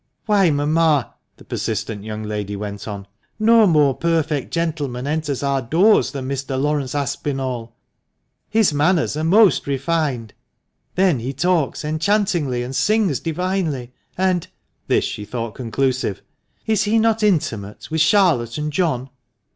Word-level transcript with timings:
"Why, 0.25 0.49
mamma," 0.49 1.13
the 1.37 1.43
persistent 1.45 2.03
young 2.03 2.23
lady 2.23 2.55
went 2.55 2.87
on," 2.87 3.05
no 3.39 3.67
more 3.67 3.93
perfect 3.95 4.51
gentleman 4.51 5.05
enters 5.05 5.43
our 5.43 5.61
doors 5.61 6.09
than 6.11 6.27
Mr. 6.27 6.59
Laurence 6.59 6.95
Aspinall. 6.95 7.75
His 8.49 8.73
manners 8.73 9.15
are 9.15 9.23
most 9.23 9.67
refined. 9.67 10.33
Then 10.95 11.19
he 11.19 11.33
talks 11.33 11.85
enchantingly, 11.85 12.63
and 12.63 12.75
sings 12.75 13.19
divinely. 13.19 13.93
And 14.17 14.47
"—this 14.87 15.05
she 15.05 15.23
thought 15.23 15.53
conclusive 15.53 16.23
—"is 16.65 16.85
he 16.85 16.97
not 16.97 17.21
intimate 17.21 17.91
with 17.91 18.01
Charlotte 18.01 18.57
and 18.57 18.73
John 18.73 19.11